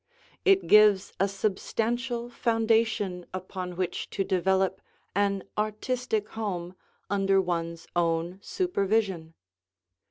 It 0.45 0.65
gives 0.65 1.13
a 1.19 1.27
substantial 1.27 2.27
foundation 2.27 3.23
upon 3.35 3.75
which 3.75 4.09
to 4.09 4.23
develop 4.23 4.81
an 5.13 5.43
artistic 5.59 6.29
home 6.29 6.75
under 7.11 7.39
one's 7.39 7.85
own 7.95 8.39
supervision. 8.41 9.35